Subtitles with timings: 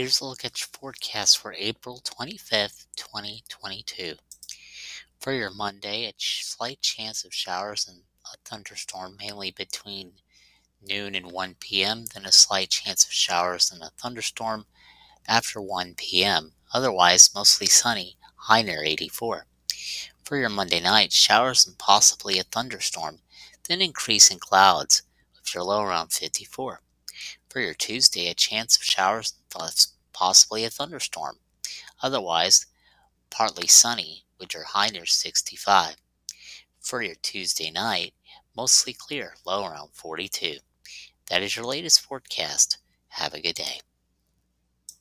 [0.00, 4.14] Here's a look at your forecast for April 25th, 2022.
[5.18, 10.12] For your Monday, a slight chance of showers and a thunderstorm, mainly between
[10.80, 14.64] noon and 1 p.m., then a slight chance of showers and a thunderstorm
[15.28, 16.54] after 1 p.m.
[16.72, 19.44] Otherwise, mostly sunny, high near 84.
[20.24, 23.18] For your Monday night, showers and possibly a thunderstorm,
[23.68, 25.02] then increasing clouds
[25.36, 26.80] with your low around 54.
[27.48, 29.34] For your Tuesday, a chance of showers
[30.12, 31.38] possibly a thunderstorm.
[32.02, 32.66] Otherwise,
[33.30, 35.96] partly sunny with your high near 65.
[36.80, 38.14] For your Tuesday night,
[38.56, 40.58] mostly clear, low around 42.
[41.28, 42.78] That is your latest forecast.
[43.08, 43.80] Have a good day.